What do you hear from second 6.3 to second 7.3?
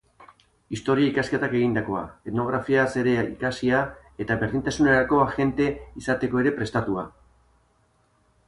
ere prestatua.